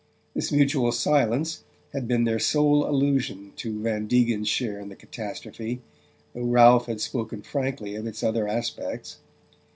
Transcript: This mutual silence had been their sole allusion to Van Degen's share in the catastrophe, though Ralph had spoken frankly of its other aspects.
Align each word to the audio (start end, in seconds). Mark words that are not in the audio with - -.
This 0.33 0.51
mutual 0.51 0.91
silence 0.93 1.63
had 1.93 2.07
been 2.07 2.23
their 2.23 2.39
sole 2.39 2.89
allusion 2.89 3.53
to 3.57 3.83
Van 3.83 4.07
Degen's 4.07 4.47
share 4.47 4.79
in 4.79 4.89
the 4.89 4.95
catastrophe, 4.95 5.79
though 6.33 6.41
Ralph 6.41 6.87
had 6.87 6.99
spoken 6.99 7.43
frankly 7.43 7.93
of 7.93 8.07
its 8.07 8.23
other 8.23 8.47
aspects. 8.47 9.19